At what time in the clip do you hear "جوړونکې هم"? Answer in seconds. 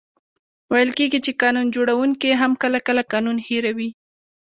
1.75-2.51